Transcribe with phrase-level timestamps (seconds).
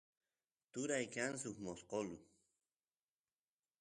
[0.71, 2.17] turay kan suk mosqolu